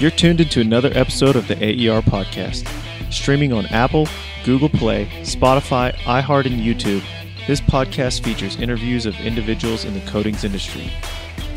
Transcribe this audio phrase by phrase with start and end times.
[0.00, 2.66] You're tuned into another episode of the AER podcast.
[3.12, 4.08] Streaming on Apple,
[4.44, 7.04] Google Play, Spotify, iHeart, and YouTube,
[7.46, 10.90] this podcast features interviews of individuals in the coatings industry.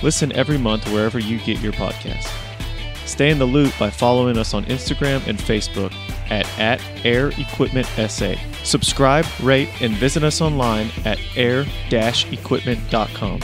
[0.04, 2.32] Listen every month wherever you get your podcast.
[3.08, 5.92] Stay in the loop by following us on Instagram and Facebook
[6.30, 8.36] at, at Air Equipment SA.
[8.64, 13.40] Subscribe, rate, and visit us online at air-equipment.com.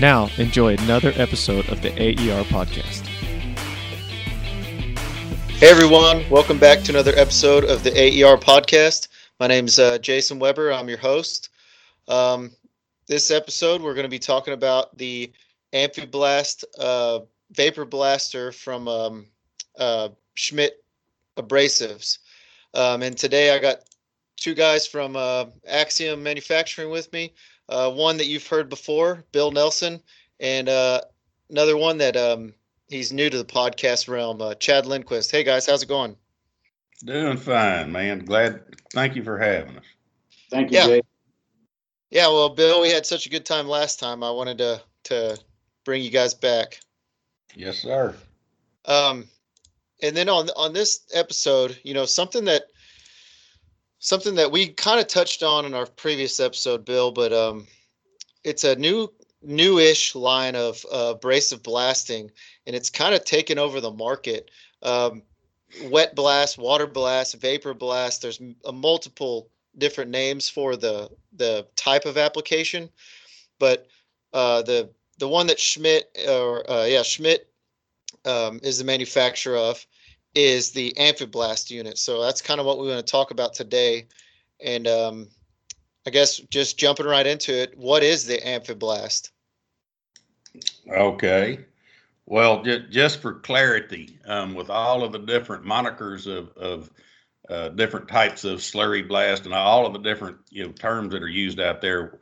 [0.00, 3.13] Now, enjoy another episode of the AER podcast.
[5.64, 9.08] Hey everyone, welcome back to another episode of the AER podcast.
[9.40, 10.70] My name is uh, Jason Weber.
[10.70, 11.48] I'm your host.
[12.06, 12.50] Um,
[13.06, 15.32] this episode, we're going to be talking about the
[15.72, 17.20] Amphiblast uh,
[17.52, 19.26] vapor blaster from um,
[19.78, 20.84] uh, Schmidt
[21.38, 22.18] Abrasives.
[22.74, 23.84] Um, and today I got
[24.36, 27.32] two guys from uh, Axxiom Manufacturing with me.
[27.70, 30.02] Uh, one that you've heard before, Bill Nelson,
[30.40, 31.00] and uh,
[31.48, 32.52] another one that um,
[32.94, 35.32] he's new to the podcast realm, uh, Chad Lindquist.
[35.32, 36.14] Hey guys, how's it going?
[37.04, 38.24] Doing fine, man.
[38.24, 38.62] Glad.
[38.92, 39.84] Thank you for having us.
[40.48, 40.86] Thank you, Yeah.
[40.86, 41.02] Jay.
[42.10, 44.22] Yeah, well, Bill, we had such a good time last time.
[44.22, 45.36] I wanted to to
[45.84, 46.78] bring you guys back.
[47.56, 48.14] Yes, sir.
[48.84, 49.26] Um,
[50.00, 52.66] and then on on this episode, you know, something that
[53.98, 57.66] something that we kind of touched on in our previous episode, Bill, but um,
[58.44, 59.12] it's a new
[59.44, 62.30] newish line of uh, abrasive blasting,
[62.66, 64.50] and it's kind of taken over the market.
[64.82, 65.22] Um,
[65.84, 68.22] wet blast, water blast, vapor blast.
[68.22, 72.88] There's a multiple different names for the the type of application,
[73.58, 73.86] but
[74.32, 77.48] uh, the the one that Schmidt or uh, yeah Schmidt
[78.24, 79.84] um, is the manufacturer of
[80.34, 81.98] is the amphiblast unit.
[81.98, 84.06] So that's kind of what we want to talk about today.
[84.64, 85.28] And um,
[86.06, 89.30] I guess just jumping right into it, what is the amphiblast?
[90.88, 91.64] Okay.
[92.26, 96.90] Well, ju- just for clarity, um, with all of the different monikers of, of
[97.48, 101.22] uh, different types of slurry blast and all of the different you know terms that
[101.22, 102.18] are used out there,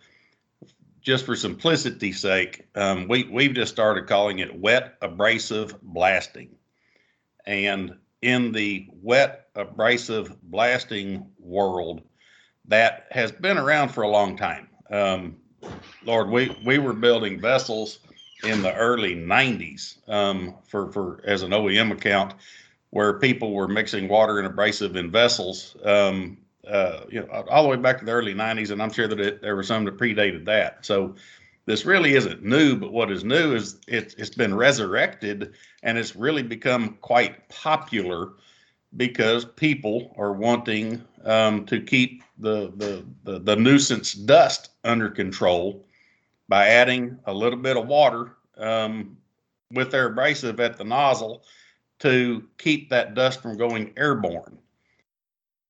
[1.01, 6.57] just for simplicity's sake, um, we we've just started calling it wet abrasive blasting,
[7.47, 12.03] and in the wet abrasive blasting world,
[12.67, 14.69] that has been around for a long time.
[14.91, 15.37] Um,
[16.05, 18.01] Lord, we we were building vessels
[18.45, 22.35] in the early 90s um, for, for as an OEM account
[22.91, 26.37] where people were mixing water and abrasive in vessels, um,
[26.69, 28.71] uh, you know, all the way back to the early 90s.
[28.71, 30.85] And I'm sure that it, there were some that predated that.
[30.85, 31.15] So
[31.65, 36.15] this really isn't new, but what is new is it, it's been resurrected and it's
[36.15, 38.33] really become quite popular
[38.97, 45.87] because people are wanting um, to keep the, the, the, the nuisance dust under control
[46.53, 49.17] by adding a little bit of water um,
[49.71, 51.43] with their abrasive at the nozzle
[51.99, 54.59] to keep that dust from going airborne.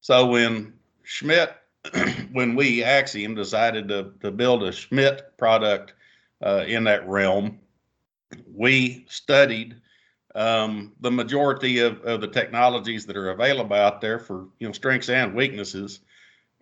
[0.01, 0.73] So when
[1.05, 1.55] Schmidt,
[2.33, 5.95] when we Axxiom decided to, to build a Schmidt product
[6.45, 7.61] uh, in that realm,
[8.53, 9.77] we studied
[10.35, 14.73] um, the majority of, of the technologies that are available out there for you know
[14.73, 16.01] strengths and weaknesses,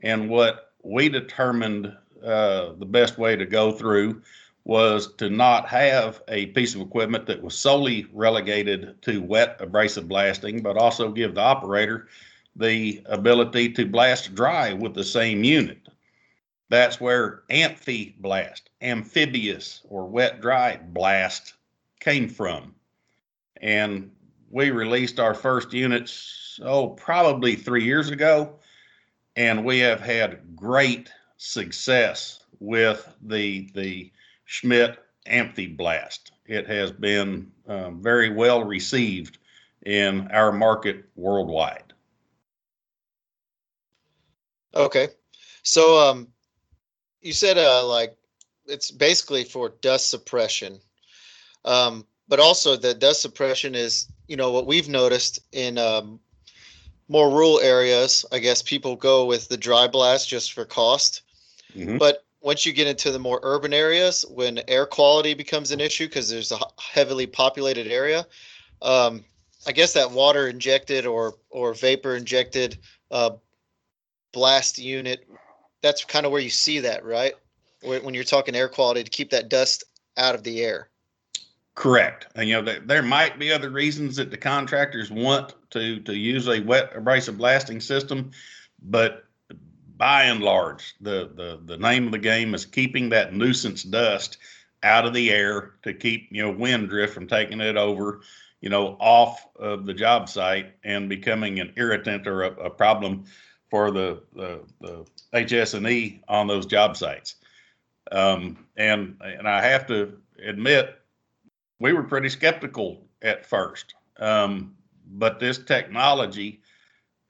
[0.03, 4.23] and what we determined uh, the best way to go through
[4.65, 10.09] was to not have a piece of equipment that was solely relegated to wet abrasive
[10.09, 12.09] blasting, but also give the operator
[12.57, 15.89] the ability to blast dry with the same unit.
[16.69, 21.55] That's where amphi blast, amphibious or wet dry blast
[21.99, 22.75] came from.
[23.61, 24.11] And
[24.51, 28.55] we released our first units, oh, probably three years ago.
[29.37, 34.13] And we have had great success with the, the
[34.45, 36.33] Schmidt Amphi Blast.
[36.45, 39.39] It has been um, very well received
[39.87, 41.95] in our market worldwide.
[44.75, 45.09] Okay.
[45.63, 46.29] So um,
[47.23, 48.15] you said uh, like
[48.67, 50.79] it's basically for dust suppression.
[51.65, 56.21] Um, but also the dust suppression is, you know, what we've noticed in um,
[57.09, 61.23] more rural areas, I guess people go with the dry blast just for cost.
[61.77, 61.99] Mhm.
[61.99, 66.07] But once you get into the more urban areas, when air quality becomes an issue
[66.07, 68.27] because there's a heavily populated area,
[68.83, 69.25] um,
[69.67, 72.79] I guess that water injected or or vapor injected
[73.11, 73.33] uh,
[74.33, 75.27] blast unit,
[75.83, 77.35] that's kind of where you see that, right?
[77.83, 79.85] When, when you're talking air quality to keep that dust
[80.17, 80.89] out of the air.
[81.75, 82.27] Correct.
[82.35, 86.17] And you know, there, there might be other reasons that the contractors want to to
[86.17, 88.31] use a wet abrasive blasting system,
[88.83, 89.25] but
[90.01, 94.39] by and large, the the the name of the game is keeping that nuisance dust
[94.83, 98.23] out of the air to keep you know wind drift from taking it over
[98.61, 103.25] you know, off of the job site and becoming an irritant or a, a problem
[103.71, 104.61] for the, the,
[105.33, 107.37] the HS&E on those job sites.
[108.13, 110.99] Um, and, and I have to admit,
[111.79, 113.95] we were pretty skeptical at first.
[114.19, 114.75] Um,
[115.13, 116.61] but this technology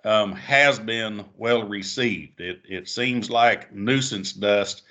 [0.05, 2.41] um, has been well received.
[2.41, 4.82] It, it seems like nuisance dust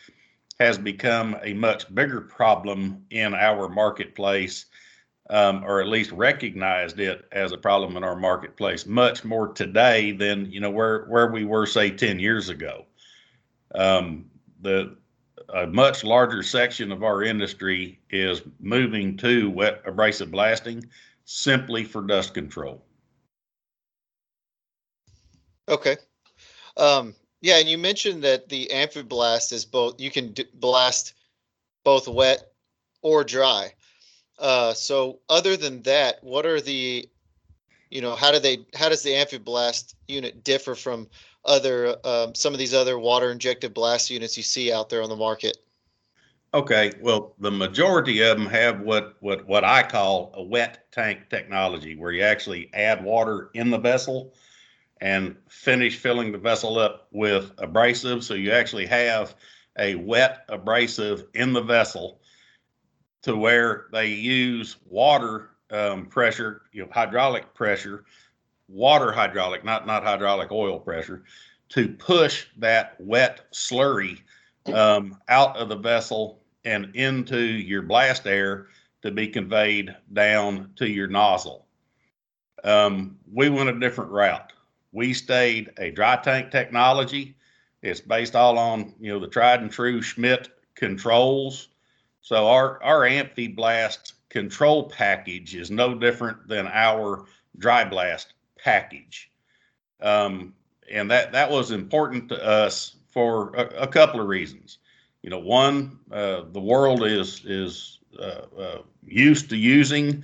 [0.59, 4.65] has become a much bigger problem in our marketplace,
[5.29, 10.11] um, or at least recognized it as a problem in our marketplace much more today
[10.11, 12.85] than you know where where we were say 10 years ago.
[13.73, 14.25] Um,
[14.61, 14.97] the
[15.53, 20.85] a much larger section of our industry is moving to wet abrasive blasting
[21.25, 22.83] simply for dust control.
[25.69, 25.97] Okay.
[26.77, 31.13] Um, yeah, and you mentioned that the amphiblast is both, you can d- blast
[31.83, 32.51] both wet
[33.01, 33.73] or dry.
[34.37, 37.07] Uh, so other than that, what are the,
[37.89, 41.07] you know, how do they, how does the amphiblast unit differ from
[41.45, 45.09] other, um, some of these other water injected blast units you see out there on
[45.09, 45.57] the market?
[46.51, 51.29] Okay, well, the majority of them have what what what I call a wet tank
[51.29, 54.33] technology, where you actually add water in the vessel
[55.01, 58.23] and finish filling the vessel up with abrasive.
[58.23, 59.35] So you actually have
[59.77, 62.19] a wet abrasive in the vessel
[63.21, 68.05] to where they use water um, pressure, you know, hydraulic pressure,
[68.67, 71.23] water hydraulic, not not hydraulic oil pressure,
[71.69, 74.19] to push that wet slurry
[74.73, 78.67] um, out of the vessel and into your blast air
[79.01, 81.65] to be conveyed down to your nozzle.
[82.63, 84.51] Um, we went a different route
[84.91, 87.35] we stayed a dry tank technology.
[87.81, 91.69] It's based all on you know the tried and true Schmidt controls.
[92.21, 97.25] So our our Amphiblast control package is no different than our
[97.57, 99.31] dry blast package,
[100.01, 100.53] um,
[100.91, 104.79] and that that was important to us for a, a couple of reasons.
[105.21, 110.23] You know, one, uh, the world is is uh, uh, used to using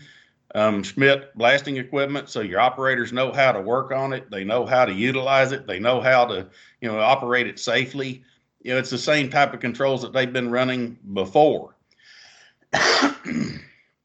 [0.55, 4.31] um, Schmidt blasting equipment, so your operators know how to work on it.
[4.31, 5.67] They know how to utilize it.
[5.67, 6.47] They know how to,
[6.79, 8.23] you know, operate it safely.
[8.63, 11.75] You know, it's the same type of controls that they've been running before.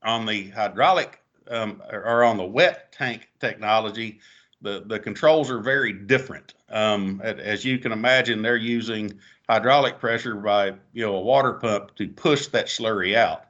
[0.02, 1.20] on the hydraulic
[1.50, 4.18] um, or on the wet tank technology,
[4.60, 6.54] the the controls are very different.
[6.68, 9.18] Um, as you can imagine, they're using
[9.48, 13.44] hydraulic pressure by you know a water pump to push that slurry out.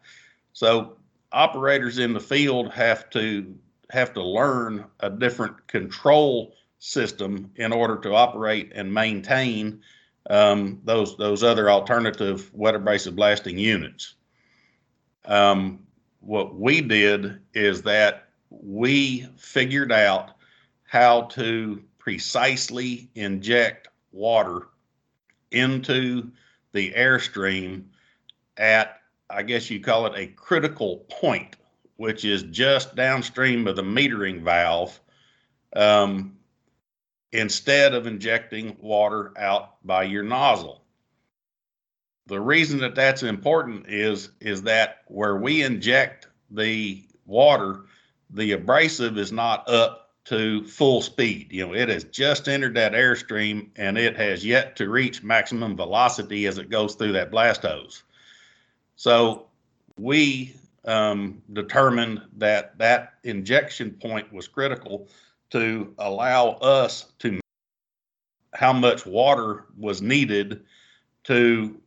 [0.53, 0.97] So
[1.33, 3.55] operators in the field have to
[3.91, 9.83] have to learn a different control system in order to operate and maintain
[10.29, 14.15] um, those those other alternative wet abrasive blasting units.
[15.25, 15.87] Um,
[16.21, 20.33] what we did is that we figured out
[20.85, 24.69] how to precisely inject water
[25.51, 26.31] into
[26.73, 27.85] the airstream
[28.57, 29.00] at
[29.33, 31.57] I guess you call it a critical point,
[31.97, 34.99] which is just downstream of the metering valve,
[35.75, 36.37] um,
[37.33, 40.83] instead of injecting water out by your nozzle.
[42.27, 47.87] The reason that that's important is is that where we inject the water,
[48.31, 51.49] the abrasive is not up to full speed.
[51.51, 55.77] You know, it has just entered that airstream and it has yet to reach maximum
[55.77, 58.05] velocity as it goes through that blast hose.
[59.01, 59.47] So
[59.99, 60.55] we
[60.85, 65.09] um, determined that that injection point was critical
[65.53, 67.41] to allow us to
[68.53, 70.65] how much water was needed
[71.25, 71.81] to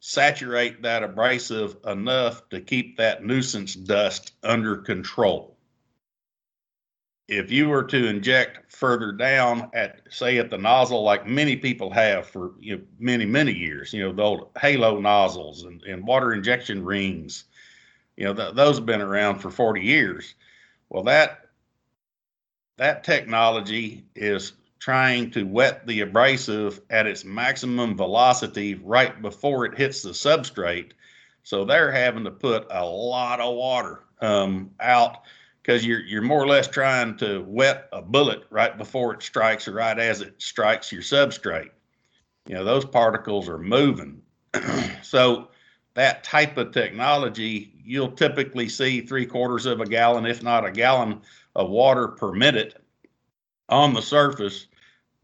[0.00, 5.56] saturate that abrasive enough to keep that nuisance dust under control.
[7.30, 11.88] If you were to inject further down at, say, at the nozzle, like many people
[11.92, 16.04] have for you know, many, many years, you know, the old halo nozzles and, and
[16.04, 17.44] water injection rings,
[18.16, 20.34] you know, th- those have been around for 40 years.
[20.88, 21.46] Well, that
[22.78, 29.78] that technology is trying to wet the abrasive at its maximum velocity right before it
[29.78, 30.92] hits the substrate.
[31.44, 35.18] So they're having to put a lot of water um, out
[35.62, 39.68] because you're you're more or less trying to wet a bullet right before it strikes
[39.68, 41.70] or right as it strikes your substrate.
[42.46, 44.22] You know those particles are moving.
[45.02, 45.48] so
[45.94, 50.70] that type of technology, you'll typically see three quarters of a gallon, if not a
[50.70, 51.20] gallon,
[51.54, 52.82] of water per minute
[53.68, 54.66] on the surface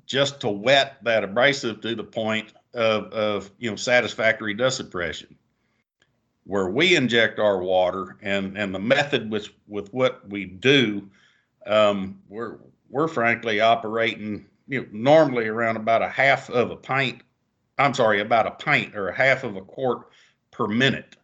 [0.07, 5.37] just to wet that abrasive to the point of, of you know satisfactory dust suppression.
[6.46, 11.08] Where we inject our water and and the method with with what we do,
[11.66, 17.22] um, we're we're frankly operating you know, normally around about a half of a pint.
[17.78, 20.08] I'm sorry, about a pint or a half of a quart
[20.50, 21.16] per minute.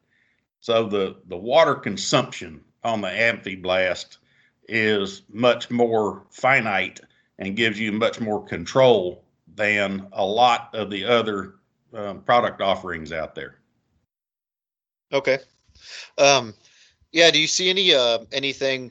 [0.60, 4.18] So the the water consumption on the amphiblast
[4.68, 7.00] is much more finite
[7.38, 9.24] and gives you much more control
[9.54, 11.54] than a lot of the other
[11.94, 13.61] um, product offerings out there.
[15.12, 15.38] Okay.
[16.18, 16.54] Um,
[17.12, 17.30] yeah.
[17.30, 18.90] Do you see any uh, anything,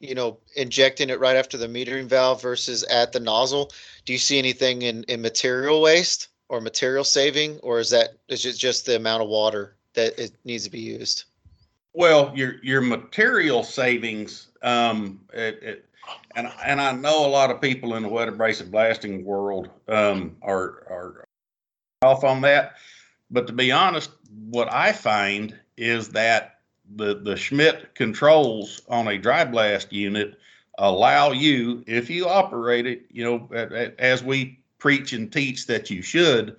[0.00, 3.72] you know, injecting it right after the metering valve versus at the nozzle?
[4.04, 8.44] Do you see anything in in material waste or material saving, or is that is
[8.44, 11.24] it just the amount of water that it needs to be used?
[11.94, 15.86] Well, your your material savings, um, it, it,
[16.34, 20.36] and and I know a lot of people in the wet abrasive blasting world um,
[20.42, 21.24] are are
[22.02, 22.74] off on that,
[23.32, 24.10] but to be honest,
[24.50, 26.60] what I find is that
[26.94, 30.38] the the Schmidt controls on a dry blast unit
[30.78, 33.48] allow you, if you operate it, you know,
[33.98, 36.56] as we preach and teach that you should,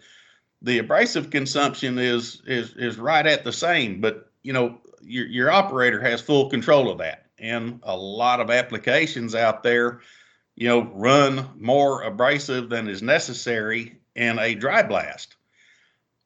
[0.62, 5.52] the abrasive consumption is is is right at the same, but you know your, your
[5.52, 7.26] operator has full control of that.
[7.38, 10.00] And a lot of applications out there,
[10.56, 15.36] you know, run more abrasive than is necessary in a dry blast.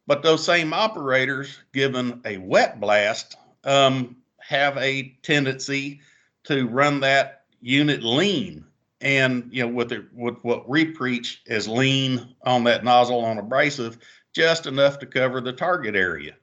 [0.08, 3.36] But those same operators, given a wet blast,
[3.66, 6.00] um, have a tendency
[6.46, 8.66] to run that unit lean.
[9.02, 13.38] And you know, with, the, with what we preach is lean on that nozzle on
[13.38, 13.98] abrasive,
[14.34, 16.36] just enough to cover the target area.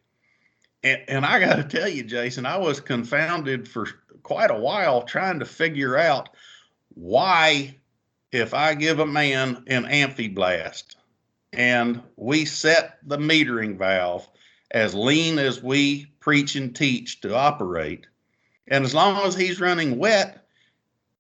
[0.83, 3.89] And, and I got to tell you, Jason, I was confounded for
[4.23, 6.29] quite a while trying to figure out
[6.95, 7.77] why,
[8.31, 10.97] if I give a man an amphiblast
[11.57, 14.29] and we set the metering valve
[14.71, 18.07] as lean as we preach and teach to operate,
[18.69, 20.47] and as long as he's running wet,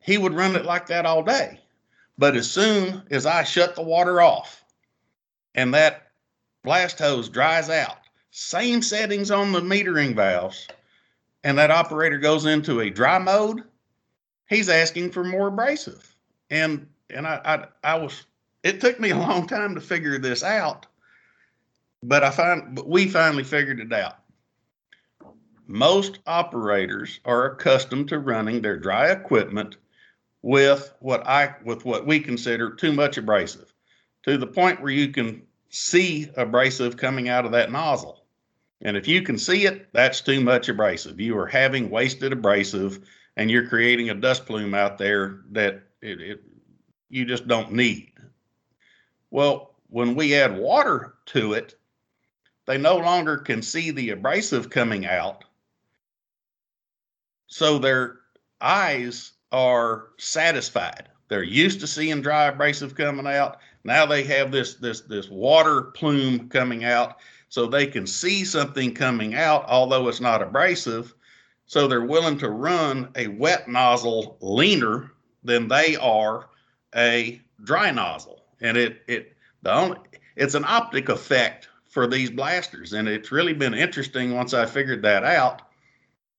[0.00, 1.60] he would run it like that all day.
[2.18, 4.64] But as soon as I shut the water off
[5.54, 6.08] and that
[6.62, 7.98] blast hose dries out,
[8.30, 10.66] same settings on the metering valves,
[11.44, 13.62] and that operator goes into a dry mode,
[14.48, 16.14] he's asking for more abrasive.
[16.50, 18.24] And and I, I I was
[18.64, 20.86] it took me a long time to figure this out,
[22.02, 24.18] but I find but we finally figured it out.
[25.66, 29.76] Most operators are accustomed to running their dry equipment
[30.42, 33.72] with what I with what we consider too much abrasive,
[34.24, 38.24] to the point where you can see abrasive coming out of that nozzle.
[38.80, 41.20] And if you can see it, that's too much abrasive.
[41.20, 43.00] You are having wasted abrasive
[43.36, 46.42] and you're creating a dust plume out there that it, it,
[47.08, 48.13] you just don't need.
[49.34, 51.74] Well, when we add water to it,
[52.66, 55.42] they no longer can see the abrasive coming out.
[57.48, 58.20] So their
[58.60, 61.08] eyes are satisfied.
[61.26, 63.58] They're used to seeing dry abrasive coming out.
[63.82, 67.16] Now they have this this this water plume coming out
[67.48, 71.12] so they can see something coming out, although it's not abrasive.
[71.66, 75.10] So they're willing to run a wet nozzle leaner
[75.42, 76.50] than they are
[76.94, 78.43] a dry nozzle.
[78.64, 79.98] And it it the only
[80.36, 85.02] it's an optic effect for these blasters, and it's really been interesting once I figured
[85.02, 85.62] that out.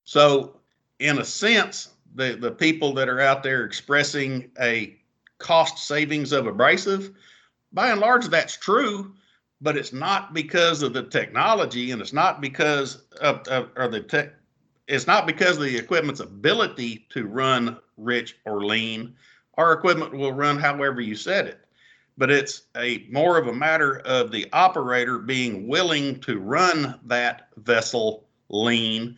[0.04, 0.56] So,
[0.98, 4.96] in a sense, the the people that are out there expressing a
[5.38, 7.12] cost savings of abrasive,
[7.72, 9.14] by and large, that's true.
[9.60, 14.00] But it's not because of the technology and it's not because of, of or the
[14.00, 14.34] tech
[14.88, 19.14] it's not because of the equipment's ability to run rich or lean.
[19.54, 21.65] Our equipment will run however you set it
[22.18, 27.48] but it's a more of a matter of the operator being willing to run that
[27.56, 29.16] vessel lean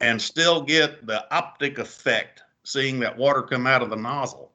[0.00, 4.52] and still get the optic effect seeing that water come out of the nozzle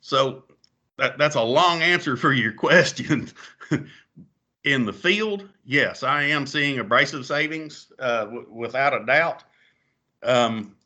[0.00, 0.44] so
[0.96, 3.30] that, that's a long answer for your question
[4.64, 9.44] in the field, yes, I am seeing abrasive savings uh, w- without a doubt.
[10.22, 10.76] Um,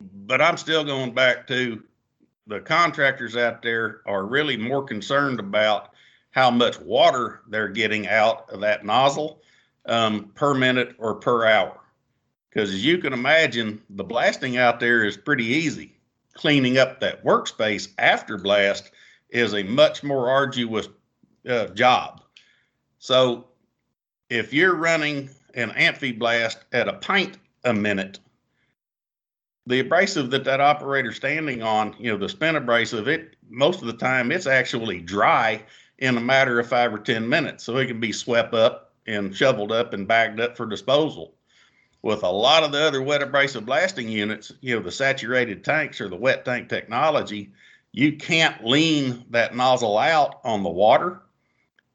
[0.00, 1.82] but I'm still going back to
[2.48, 5.92] the contractors out there are really more concerned about
[6.30, 9.42] how much water they're getting out of that nozzle
[9.86, 11.78] um, per minute or per hour.
[12.48, 15.94] Because as you can imagine, the blasting out there is pretty easy.
[16.32, 18.92] Cleaning up that workspace after blast
[19.28, 20.88] is a much more arduous
[21.48, 22.22] uh, job.
[22.98, 23.48] So
[24.30, 28.20] if you're running an amphiblast at a pint a minute,
[29.68, 33.86] the abrasive that that operator's standing on, you know, the spin abrasive, it most of
[33.86, 35.62] the time it's actually dry
[35.98, 39.36] in a matter of five or ten minutes, so it can be swept up and
[39.36, 41.34] shoveled up and bagged up for disposal.
[42.00, 46.00] With a lot of the other wet abrasive blasting units, you know, the saturated tanks
[46.00, 47.52] or the wet tank technology,
[47.92, 51.20] you can't lean that nozzle out on the water.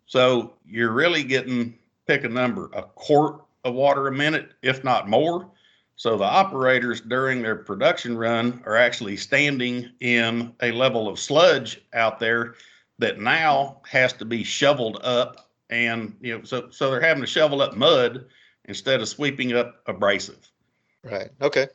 [0.06, 5.10] So you're really getting, pick a number, a quart of water a minute, if not
[5.10, 5.50] more.
[5.96, 11.82] So the operators during their production run are actually standing in a level of sludge
[11.94, 12.56] out there
[13.00, 17.28] that now has to be shoveled up and you know so so they're having to
[17.28, 18.26] shovel up mud
[18.66, 20.50] instead of sweeping up abrasive.
[21.04, 21.30] Right.
[21.42, 21.68] Okay.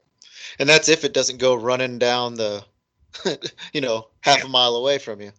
[0.58, 2.64] And that's if it doesn't go running down the
[3.72, 5.32] you know, half a mile away from you.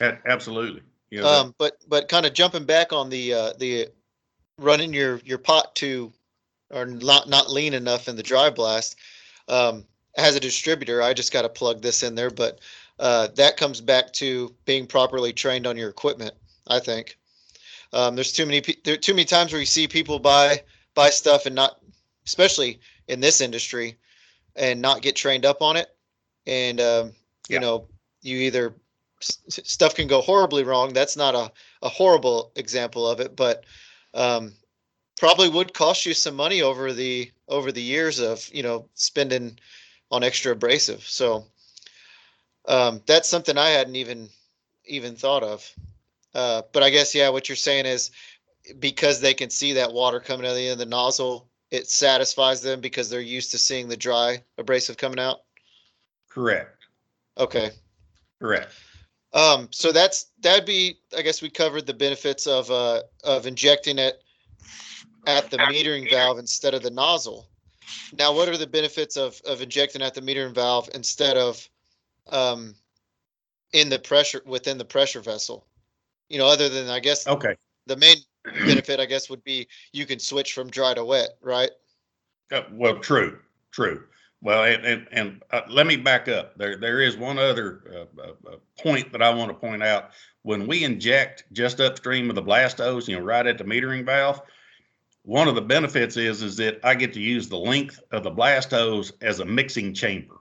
[0.00, 0.82] Absolutely.
[1.10, 3.88] You know, um, but but kind of jumping back on the uh, the
[4.58, 6.12] running your your pot to
[6.70, 8.96] or not not lean enough in the dry blast.
[9.48, 9.84] Um,
[10.16, 12.58] as a distributor, I just got to plug this in there, but
[12.98, 16.34] uh, that comes back to being properly trained on your equipment.
[16.66, 17.16] I think
[17.92, 20.62] um, there's too many there are too many times where you see people buy
[20.94, 21.80] buy stuff and not,
[22.26, 23.96] especially in this industry,
[24.56, 25.88] and not get trained up on it,
[26.46, 27.06] and um,
[27.48, 27.60] you yeah.
[27.60, 27.86] know
[28.22, 28.74] you either
[29.20, 30.92] stuff can go horribly wrong.
[30.92, 31.50] That's not a,
[31.82, 33.64] a horrible example of it, but
[34.14, 34.52] um,
[35.18, 39.58] probably would cost you some money over the over the years of you know spending
[40.10, 41.02] on extra abrasive.
[41.02, 41.44] So
[42.66, 44.28] um, that's something I hadn't even
[44.84, 45.70] even thought of.
[46.34, 48.10] Uh, but I guess yeah, what you're saying is
[48.78, 51.88] because they can see that water coming out of the end of the nozzle, it
[51.88, 55.38] satisfies them because they're used to seeing the dry abrasive coming out.
[56.28, 56.76] Correct.
[57.38, 57.70] Okay.
[58.40, 58.72] Correct.
[59.32, 63.98] Um, so that's that'd be I guess we covered the benefits of uh of injecting
[63.98, 64.22] it
[65.26, 67.48] at the metering valve instead of the nozzle.
[68.18, 71.68] Now, what are the benefits of of injecting at the metering valve instead of
[72.28, 72.74] um,
[73.72, 75.66] in the pressure within the pressure vessel?
[76.28, 77.56] You know, other than I guess okay,
[77.86, 81.70] the main benefit I guess would be you can switch from dry to wet, right?
[82.52, 83.38] Uh, well, true,
[83.72, 84.04] true.
[84.40, 86.56] Well, and and, and uh, let me back up.
[86.56, 87.82] There there is one other
[88.18, 90.10] uh, uh, uh point that I want to point out.
[90.42, 94.04] When we inject just upstream of the blast hose, you know, right at the metering
[94.04, 94.40] valve,
[95.28, 98.30] one of the benefits is is that I get to use the length of the
[98.30, 100.36] blast hose as a mixing chamber.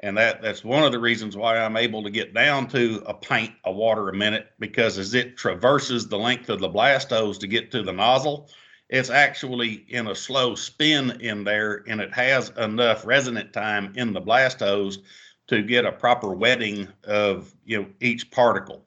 [0.00, 3.14] And that that's one of the reasons why I'm able to get down to a
[3.14, 7.38] pint of water a minute because as it traverses the length of the blast hose
[7.38, 8.50] to get to the nozzle,
[8.90, 14.12] it's actually in a slow spin in there and it has enough resonant time in
[14.12, 14.98] the blast hose
[15.46, 18.84] to get a proper wetting of you know each particle.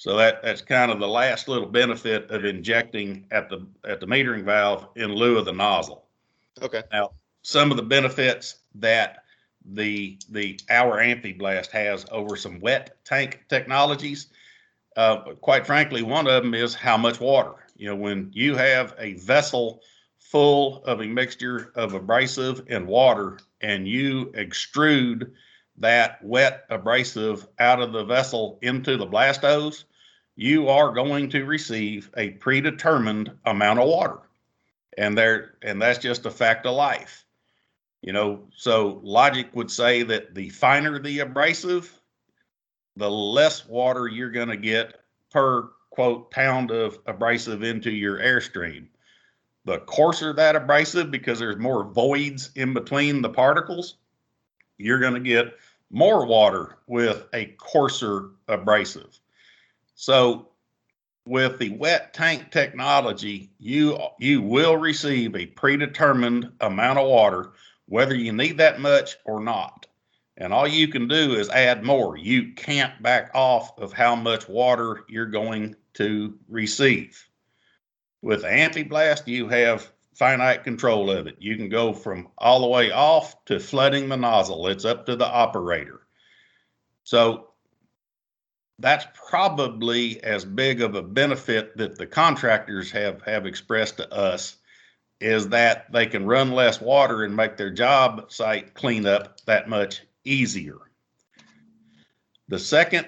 [0.00, 4.06] So that that's kind of the last little benefit of injecting at the at the
[4.06, 6.06] metering valve in lieu of the nozzle.
[6.62, 6.82] Okay.
[6.90, 7.10] Now,
[7.42, 9.24] some of the benefits that
[9.62, 14.28] the the our Amphiblast has over some wet tank technologies.
[14.96, 17.66] Uh, quite frankly, one of them is how much water.
[17.76, 19.82] You know, when you have a vessel
[20.16, 25.30] full of a mixture of abrasive and water, and you extrude
[25.76, 29.84] that wet abrasive out of the vessel into the blast hose,
[30.40, 34.20] you are going to receive a predetermined amount of water.
[34.96, 37.26] And there and that's just a fact of life.
[38.00, 41.92] You know, so logic would say that the finer the abrasive,
[42.96, 48.86] the less water you're going to get per quote pound of abrasive into your airstream.
[49.66, 53.96] The coarser that abrasive, because there's more voids in between the particles,
[54.78, 55.58] you're going to get
[55.90, 59.19] more water with a coarser abrasive.
[60.00, 60.48] So
[61.26, 67.52] with the wet tank technology, you you will receive a predetermined amount of water,
[67.84, 69.86] whether you need that much or not.
[70.38, 72.16] And all you can do is add more.
[72.16, 77.22] You can't back off of how much water you're going to receive.
[78.22, 81.36] With Amphiblast, you have finite control of it.
[81.40, 84.66] You can go from all the way off to flooding the nozzle.
[84.68, 86.06] It's up to the operator.
[87.04, 87.49] So
[88.80, 94.56] that's probably as big of a benefit that the contractors have have expressed to us
[95.20, 100.00] is that they can run less water and make their job site cleanup that much
[100.24, 100.78] easier.
[102.48, 103.06] The second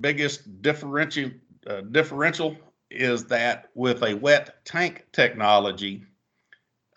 [0.00, 1.30] biggest differential
[1.66, 2.56] uh, differential
[2.90, 6.04] is that with a wet tank technology,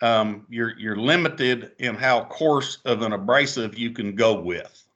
[0.02, 4.87] um, you're you're limited in how coarse of an abrasive you can go with.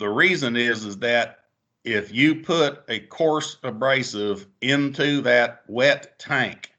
[0.00, 1.40] The reason is is that
[1.84, 6.72] if you put a coarse abrasive into that wet tank,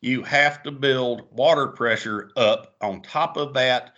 [0.00, 3.94] you have to build water pressure up on top of that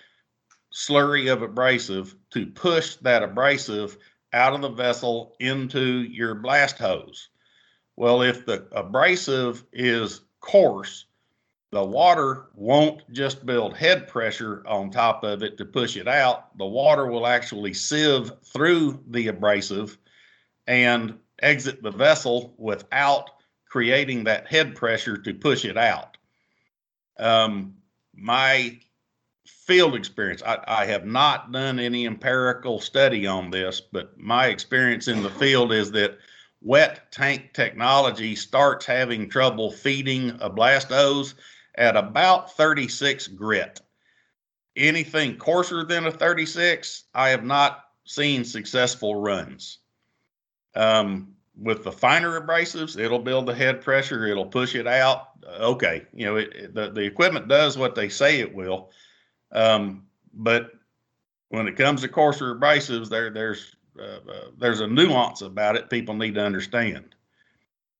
[0.73, 3.99] slurry of abrasive to push that abrasive
[4.33, 7.29] out of the vessel into your blast hose.
[7.97, 11.05] Well, if the abrasive is coarse,
[11.73, 16.57] the water won't just build head pressure on top of it to push it out.
[16.59, 19.97] The water will actually sieve through the abrasive
[20.67, 23.31] and exit the vessel without
[23.67, 26.17] creating that head pressure to push it out.
[27.19, 27.75] Um,
[28.15, 28.81] my
[29.47, 35.07] field experience, I, I, have not done any empirical study on this, but my experience
[35.07, 36.19] in the field is that
[36.63, 41.35] wet tank technology starts having trouble feeding a blast hose
[41.77, 43.81] at about 36 grit.
[44.77, 49.79] Anything coarser than a 36, I have not seen successful runs.
[50.75, 55.29] Um, with the finer abrasives, it'll build the head pressure, it'll push it out.
[55.61, 58.91] Okay, you know, it, it, the, the equipment does what they say it will.
[59.53, 60.73] Um, but
[61.49, 65.91] when it comes to coarser abrasives, there there's uh, uh, there's a nuance about it
[65.91, 67.15] people need to understand.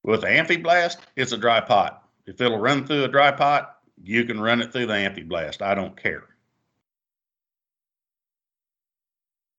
[0.03, 2.09] With Amphiblast, it's a dry pot.
[2.31, 5.61] If it'll run through a dry pot, you can run it through the Amphiblast.
[5.63, 6.29] I don't care.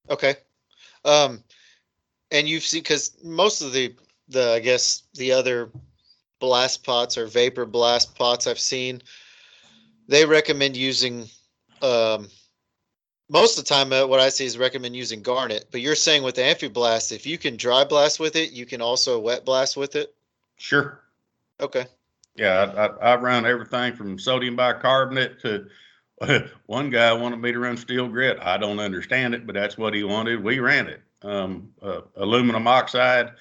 [0.09, 0.35] Okay.
[1.03, 1.43] Um,
[2.31, 3.93] and you've seen because most of the
[4.29, 5.69] the I guess the other
[6.39, 9.01] blast pots or vapor blast pots I've seen,
[10.07, 11.27] they recommend using.
[11.81, 12.29] Um,
[13.29, 15.65] most of the time, uh, what I see is recommend using garnet.
[15.71, 18.81] But you're saying with the Amphiblast, if you can dry blast with it, you can
[18.81, 20.13] also wet blast with it.
[20.57, 21.01] Sure.
[21.59, 21.85] Okay.
[22.35, 25.67] Yeah, I, I, run everything from sodium bicarbonate to
[26.65, 28.37] one guy wanted me to run steel grit.
[28.41, 30.43] I don't understand it, but that's what he wanted.
[30.43, 33.31] We ran it um, uh, aluminum oxide,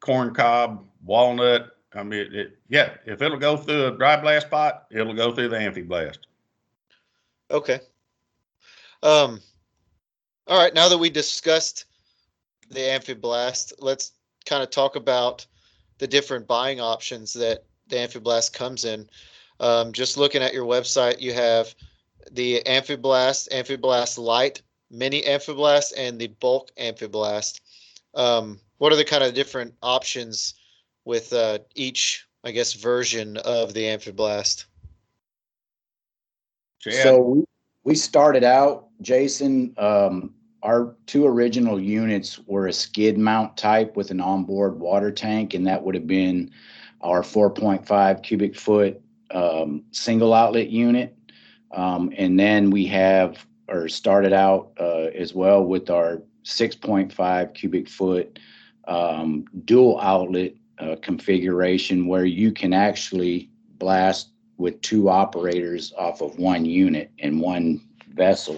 [0.00, 1.70] corn cob, walnut.
[1.94, 5.34] I mean, it, it, yeah, if it'll go through a dry blast pot, it'll go
[5.34, 6.18] through the Amphiblast.
[7.50, 7.80] Okay.
[9.02, 9.40] Um,
[10.46, 10.74] all right.
[10.74, 11.86] Now that we discussed
[12.70, 14.12] the Amphiblast, let's
[14.44, 15.46] kind of talk about
[15.98, 19.08] the different buying options that the Amphiblast comes in.
[19.60, 21.74] Um, just looking at your website, you have
[22.30, 27.60] the Amphiblast, Amphiblast Light, mini amphiblast and the bulk amphiblast.
[28.14, 30.54] Um, what are the kind of different options
[31.04, 34.66] with uh, each, I guess, version of the amphiblast?
[36.88, 37.44] So we,
[37.82, 39.74] we started out, Jason.
[39.76, 45.54] Um, our two original units were a skid mount type with an onboard water tank,
[45.54, 46.50] and that would have been
[47.00, 51.16] our 4.5 cubic foot um, single outlet unit.
[51.72, 57.88] Um, and then we have or started out uh, as well with our 6.5 cubic
[57.88, 58.38] foot
[58.86, 66.38] um, dual outlet uh, configuration where you can actually blast with two operators off of
[66.38, 67.80] one unit in one
[68.14, 68.56] vessel.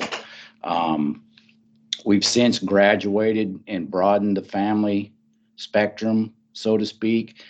[0.63, 1.23] Um,
[2.05, 5.13] we've since graduated and broadened the family
[5.57, 7.43] spectrum, so to speak.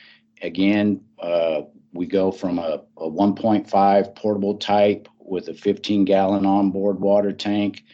[0.42, 7.00] Again, uh, we go from a, a 1.5 portable type with a 15 gallon onboard
[7.00, 7.84] water tank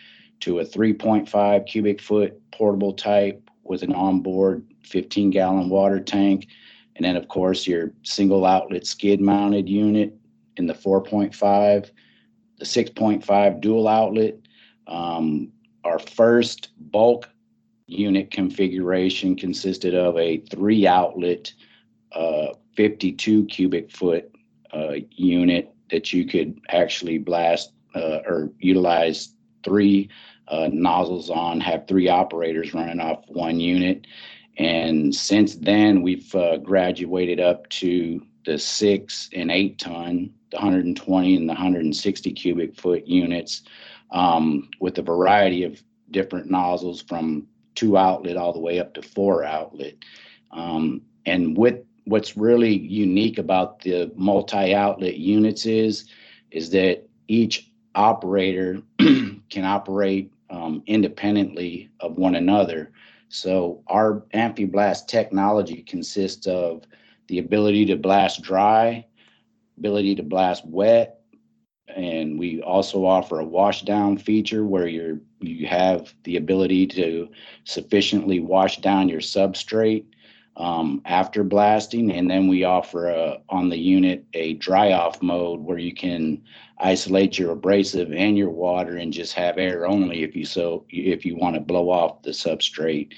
[0.40, 6.48] to a 3.5 cubic foot portable type with an onboard 15 gallon water tank.
[6.96, 10.14] And then, of course, your single outlet skid mounted unit
[10.56, 11.90] in the 4.5,
[12.58, 14.36] the 6.5 dual outlet.
[14.86, 15.50] Um,
[15.82, 17.28] our first bulk
[17.86, 21.52] unit configuration consisted of a three outlet,
[22.14, 24.30] uh, 52 cubic foot
[24.72, 30.08] uh, unit that you could actually blast uh, or utilize three
[30.48, 34.06] uh, nozzles on, have three operators running off one unit.
[34.58, 41.36] And since then, we've uh, graduated up to the six and eight ton, the 120
[41.36, 43.62] and the 160 cubic foot units
[44.10, 49.02] um, with a variety of different nozzles from two outlet all the way up to
[49.02, 49.94] four outlet.
[50.52, 56.08] Um, and with what's really unique about the multi-outlet units is
[56.50, 62.92] is that each operator can operate um, independently of one another.
[63.28, 66.84] So our Amphiblast technology consists of
[67.26, 69.06] the ability to blast dry,
[69.78, 71.20] ability to blast wet,
[71.88, 77.28] and we also offer a wash down feature where you're you have the ability to
[77.64, 80.06] sufficiently wash down your substrate
[80.56, 82.12] um, after blasting.
[82.12, 86.42] And then we offer a, on the unit a dry off mode where you can
[86.78, 91.24] isolate your abrasive and your water and just have air only if you so if
[91.24, 93.12] you want to blow off the substrate.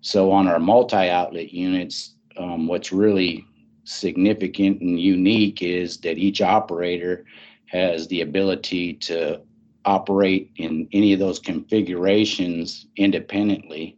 [0.00, 3.46] So on our multi-outlet units, um, what's really
[3.84, 7.24] significant and unique is that each operator
[7.66, 9.40] has the ability to
[9.84, 13.96] operate in any of those configurations independently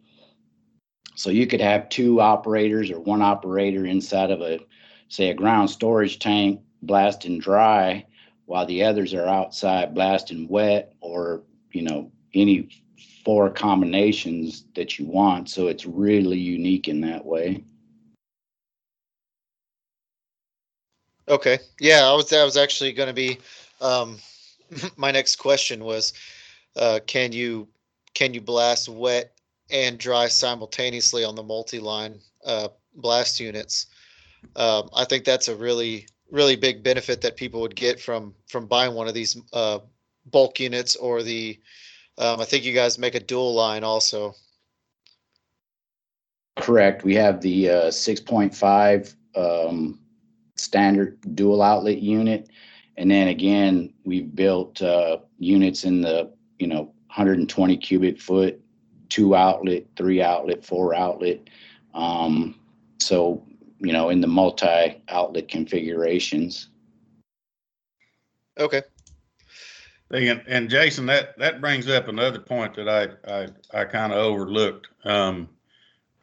[1.15, 4.61] so you could have two operators or one operator inside of a
[5.09, 8.05] say a ground storage tank blasting dry
[8.47, 12.69] while the others are outside blasting wet or you know any
[13.25, 17.63] four combinations that you want so it's really unique in that way
[21.29, 21.59] Okay.
[21.81, 23.39] Yeah, I was that was actually going to be
[23.81, 24.19] um,
[24.97, 26.13] my next question was
[26.77, 27.69] uh, can you
[28.15, 29.34] can you blast wet
[29.75, 33.89] and dry simultaneously on the multi-line uh, blast units?
[34.57, 38.67] Um, I think that's a really really big benefit that people would get from from
[38.67, 39.81] buying one of these uh,
[40.27, 41.61] bulk units or the
[42.17, 44.35] um, I think you guys make a dual line also.
[46.57, 49.99] correct we have the uh, 6.5 um,
[50.57, 52.49] standard dual outlet unit.
[52.97, 58.61] And then again, we've built uh, units in the, you know, 120 cubic foot,
[59.15, 61.39] two outlet, three outlet, four outlet.
[61.95, 62.57] Um,
[62.99, 63.47] so,
[63.79, 66.69] you know, in the multi outlet configurations.
[68.59, 68.83] Okay.
[70.11, 74.19] And, and Jason, that, that brings up another point that I, I, I kind of
[74.19, 74.89] overlooked.
[75.05, 75.49] Um,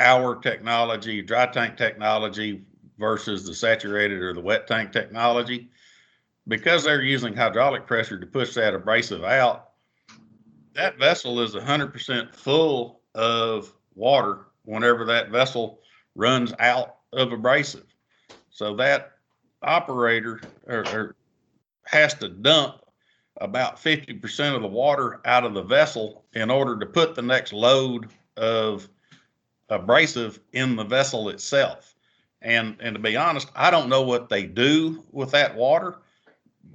[0.02, 2.66] our technology, dry tank technology
[3.00, 5.70] versus the saturated or the wet tank technology,
[6.50, 9.71] because they're using hydraulic pressure to push that abrasive out,
[10.74, 15.80] that vessel is 100% full of water whenever that vessel
[16.16, 17.86] runs out of abrasive.
[18.50, 19.14] So that
[19.62, 21.16] operator or, or
[21.84, 22.82] has to dump
[23.40, 27.54] about 50% of the water out of the vessel in order to put the next
[27.54, 28.88] load of
[29.70, 31.96] abrasive in the vessel itself.
[32.42, 36.00] And and to be honest, I don't know what they do with that water,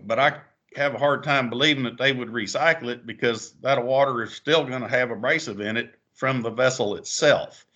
[0.05, 0.41] but I
[0.77, 4.65] have a hard time believing that they would recycle it because that water is still
[4.65, 7.67] going to have abrasive in it from the vessel itself.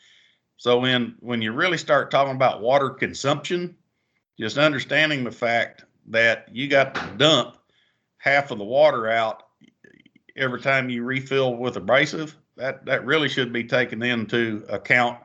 [0.57, 3.75] So when when you really start talking about water consumption,
[4.39, 7.57] just understanding the fact that you got to dump
[8.19, 9.45] half of the water out
[10.37, 15.19] every time you refill with abrasive, that that really should be taken into account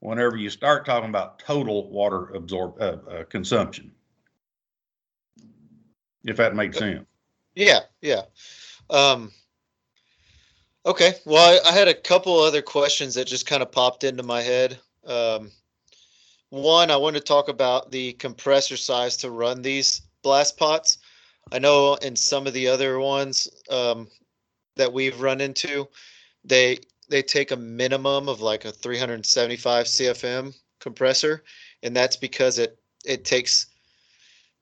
[0.00, 3.90] whenever you start talking about total water absorb uh, uh, consumption.
[6.24, 7.06] If that makes sense.
[7.54, 8.22] Yeah, yeah.
[8.90, 9.30] Um,
[10.86, 11.14] okay.
[11.24, 14.40] Well, I, I had a couple other questions that just kind of popped into my
[14.42, 14.78] head.
[15.06, 15.50] Um,
[16.50, 20.98] one, I wanted to talk about the compressor size to run these blast pots.
[21.50, 24.08] I know in some of the other ones um,
[24.76, 25.88] that we've run into,
[26.44, 31.42] they they take a minimum of like a 375 CFM compressor,
[31.82, 33.66] and that's because it it takes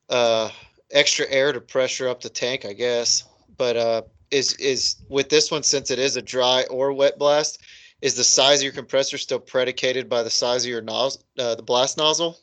[0.09, 0.51] uh,
[0.93, 3.25] extra air to pressure up the tank, I guess.
[3.57, 7.61] But uh, is is with this one since it is a dry or wet blast,
[8.01, 11.55] is the size of your compressor still predicated by the size of your nozzle, uh,
[11.55, 12.39] the blast nozzle?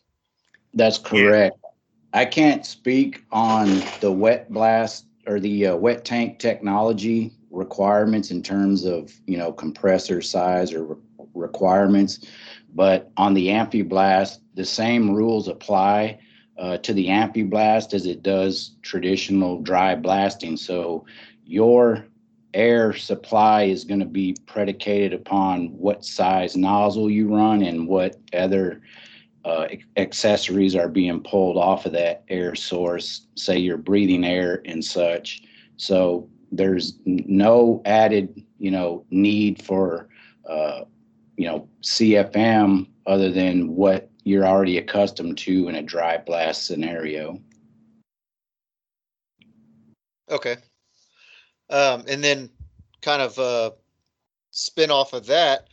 [0.74, 1.58] That's correct.
[2.14, 8.44] I can't speak on the wet blast or the uh, wet tank technology requirements in
[8.44, 10.96] terms of you know compressor size or re-
[11.34, 12.26] requirements,
[12.74, 16.20] but on the amphiblast, the same rules apply
[16.58, 20.58] uh, to the amphiblast as it does traditional dry blasting.
[20.58, 21.06] So
[21.46, 22.08] your
[22.54, 28.18] air supply is going to be predicated upon what size nozzle you run and what
[28.34, 28.82] other
[29.46, 34.84] uh, accessories are being pulled off of that air source, say you're breathing air and
[34.84, 35.44] such.
[35.78, 40.10] So there's no added, you know, need for,
[40.50, 40.82] uh,
[41.38, 47.40] you know, CFM other than what you're already accustomed to in a dry blast scenario.
[50.30, 50.58] Okay.
[51.70, 52.50] Um, and then
[53.02, 53.72] kind of uh,
[54.52, 55.70] spin off of that,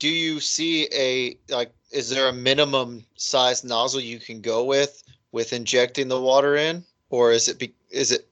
[0.00, 5.02] do you see a like is there a minimum size nozzle you can go with
[5.30, 8.28] with injecting the water in or is it be, is it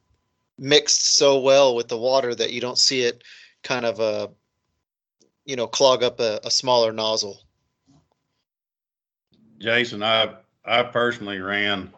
[0.58, 3.24] mixed so well with the water that you don't see it
[3.62, 4.28] kind of uh
[5.44, 7.45] you know clog up a, a smaller nozzle
[9.58, 11.92] Jason, I I personally ran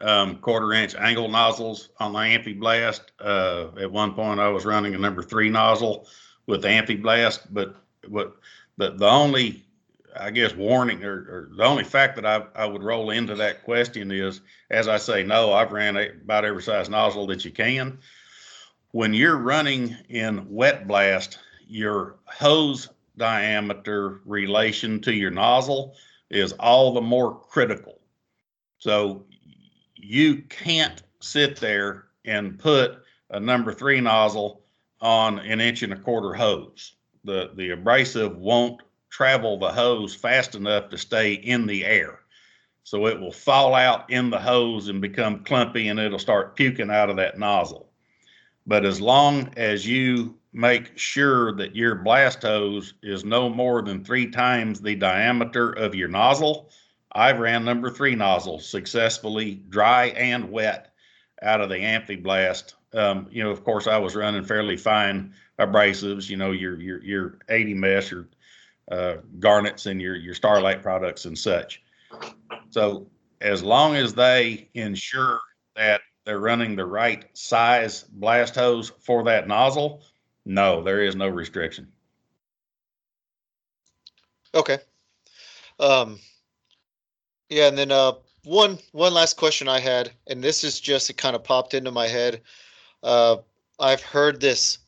[0.00, 3.00] um, quarter inch angle nozzles on the Amphiblast.
[3.20, 6.06] Uh, at one point, I was running a number three nozzle
[6.46, 7.76] with Amphiblast, but
[8.08, 8.36] what
[8.76, 9.64] but the only
[10.18, 13.64] I guess warning or, or, the only fact that I, I would roll into that
[13.64, 17.98] question is, as I say, no, I've ran about every size nozzle that you can.
[18.92, 25.96] When you're running in wet blast, your hose diameter relation to your nozzle
[26.30, 28.00] is all the more critical.
[28.78, 29.24] So
[29.94, 34.62] you can't sit there and put a number three nozzle
[35.00, 36.94] on an inch and a quarter hose.
[37.24, 42.20] The the abrasive won't travel the hose fast enough to stay in the air.
[42.84, 46.90] So it will fall out in the hose and become clumpy and it'll start puking
[46.90, 47.90] out of that nozzle.
[48.66, 54.04] But as long as you make sure that your blast hose is no more than
[54.04, 56.70] three times the diameter of your nozzle,
[57.12, 60.92] I've ran number three nozzle successfully, dry and wet,
[61.42, 62.74] out of the Amphiblast.
[62.94, 66.28] Um, you know, of course, I was running fairly fine abrasives.
[66.28, 68.28] You know, your your your 80 mesh, your
[68.90, 71.82] uh, garnets, and your your Starlight products and such.
[72.70, 73.06] So
[73.40, 75.40] as long as they ensure
[75.74, 80.02] that they're running the right size blast hose for that nozzle,
[80.44, 81.88] no, there is no restriction.
[84.52, 84.78] Okay.
[85.78, 86.18] Um,
[87.48, 88.12] yeah, and then uh,
[88.44, 91.92] one one last question I had, and this is just it kind of popped into
[91.92, 92.42] my head.
[93.02, 93.36] Uh,
[93.78, 94.78] I've heard this,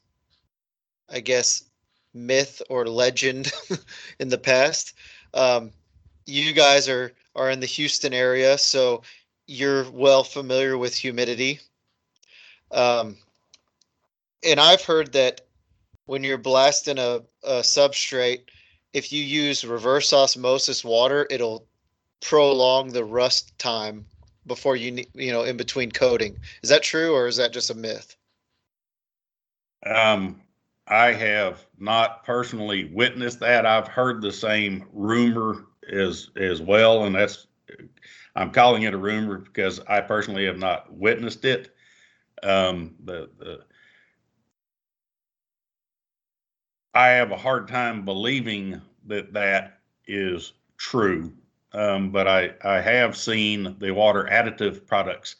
[1.08, 1.64] I guess,
[2.14, 3.52] myth or legend
[4.18, 4.94] in the past.
[5.34, 5.70] Um,
[6.26, 9.02] you guys are are in the Houston area, so
[9.48, 11.58] you're well familiar with humidity.
[12.70, 13.16] Um,
[14.44, 15.40] and I've heard that
[16.06, 18.42] when you're blasting a, a substrate,
[18.92, 21.66] if you use reverse osmosis water, it'll
[22.20, 24.06] prolong the rust time
[24.46, 26.36] before you you know in between coating.
[26.62, 28.16] Is that true or is that just a myth?
[29.86, 30.40] Um,
[30.86, 33.66] I have not personally witnessed that.
[33.66, 37.47] I've heard the same rumor as as well, and that's
[38.38, 41.74] I'm calling it a rumor because I personally have not witnessed it.
[42.44, 43.64] Um, the, the
[46.94, 51.32] I have a hard time believing that that is true.
[51.72, 55.34] Um, but I, I have seen the water additive products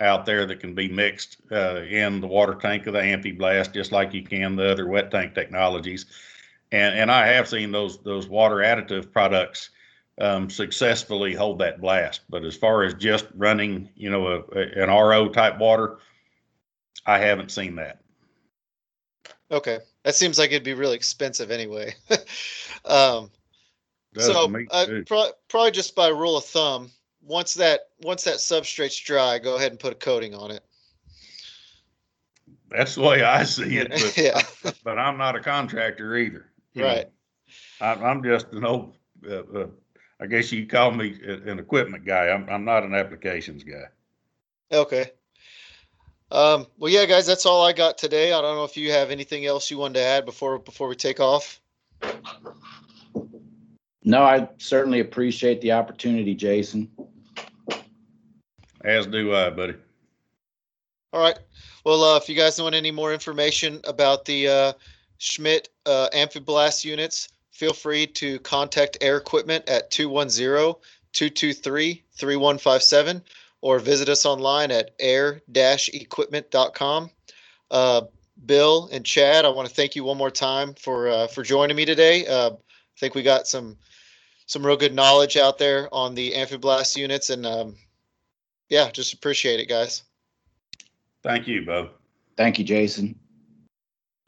[0.00, 3.92] out there that can be mixed uh, in the water tank of the Amphiblast, just
[3.92, 6.04] like you can the other wet tank technologies.
[6.70, 9.70] And, and I have seen those those water additive products
[10.22, 12.20] um, successfully hold that blast.
[12.30, 15.98] But as far as just running, you know, a, a, an RO type water,
[17.04, 17.98] I haven't seen that.
[19.50, 21.94] Okay, that seems like it'd be really expensive anyway.
[22.84, 23.30] um,
[24.16, 26.90] so uh, pro- probably just by rule of thumb,
[27.22, 30.62] once that once that substrate's dry, go ahead and put a coating on it.
[32.70, 33.90] That's the way I see it.
[33.90, 34.40] But, yeah.
[34.84, 36.46] but I'm not a contractor either.
[36.74, 37.08] Right.
[37.80, 38.94] Know, I'm just an old,
[39.28, 39.66] uh, uh,
[40.22, 42.28] I guess you call me an equipment guy.
[42.28, 43.86] I'm I'm not an applications guy.
[44.70, 45.10] Okay.
[46.30, 48.32] Um, well, yeah, guys, that's all I got today.
[48.32, 50.94] I don't know if you have anything else you wanted to add before before we
[50.94, 51.60] take off.
[54.04, 56.88] No, I certainly appreciate the opportunity, Jason.
[58.84, 59.74] As do I, buddy.
[61.12, 61.38] All right.
[61.84, 64.72] Well, uh, if you guys want any more information about the uh,
[65.18, 70.74] Schmidt uh, Amphiblast units, feel free to contact Air Equipment at 210
[71.12, 73.22] 223 3157
[73.60, 77.10] or visit us online at air-equipment.com.
[77.70, 78.00] Uh,
[78.44, 81.76] Bill and Chad, I want to thank you one more time for uh, for joining
[81.76, 82.26] me today.
[82.26, 82.56] Uh, I
[82.98, 83.76] think we got some
[84.46, 87.76] some real good knowledge out there on the amphiblast units, and um,
[88.68, 90.02] yeah, just appreciate it, guys.
[91.22, 91.90] Thank you, Bo.
[92.36, 93.14] Thank you, Jason.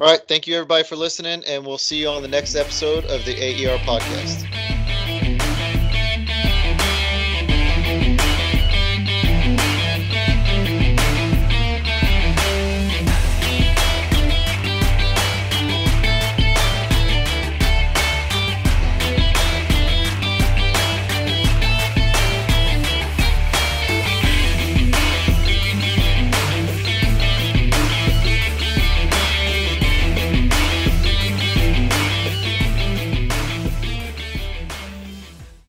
[0.00, 3.04] All right, thank you everybody for listening, and we'll see you on the next episode
[3.04, 4.73] of the AER podcast.